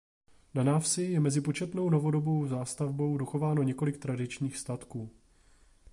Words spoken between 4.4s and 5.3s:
statků.